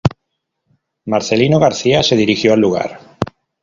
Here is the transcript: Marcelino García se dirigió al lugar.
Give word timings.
Marcelino 1.05 1.59
García 1.59 2.01
se 2.01 2.15
dirigió 2.15 2.53
al 2.53 2.61
lugar. 2.61 3.19